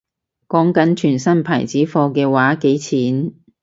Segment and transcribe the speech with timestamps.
[0.47, 3.33] 講緊全新牌子貨嘅話幾錢